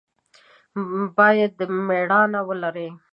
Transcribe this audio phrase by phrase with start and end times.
[1.17, 2.87] باید دا مېړانه ولري.